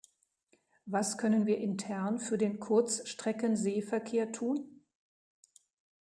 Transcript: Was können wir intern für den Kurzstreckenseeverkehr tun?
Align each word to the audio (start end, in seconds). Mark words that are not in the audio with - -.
Was 0.87 1.19
können 1.19 1.45
wir 1.45 1.59
intern 1.59 2.17
für 2.17 2.39
den 2.39 2.59
Kurzstreckenseeverkehr 2.59 4.31
tun? 4.31 4.83